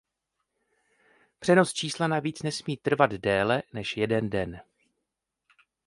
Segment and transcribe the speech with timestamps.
[1.39, 4.61] Přenos čísla navíc nesmí trvat déle než jeden den.